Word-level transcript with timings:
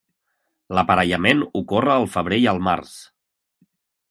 L'aparellament 0.77 1.43
ocorre 1.61 1.93
al 1.97 2.09
febrer 2.17 2.43
i 2.47 2.51
el 2.55 2.63
març. 2.71 2.97